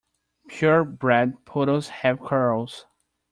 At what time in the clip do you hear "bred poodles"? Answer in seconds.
0.83-1.89